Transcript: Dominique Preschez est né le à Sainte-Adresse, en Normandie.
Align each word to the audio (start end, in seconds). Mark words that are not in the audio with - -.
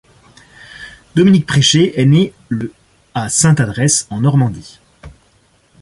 Dominique 1.15 1.45
Preschez 1.45 1.93
est 2.01 2.05
né 2.07 2.33
le 2.49 2.73
à 3.13 3.29
Sainte-Adresse, 3.29 4.07
en 4.09 4.21
Normandie. 4.21 4.79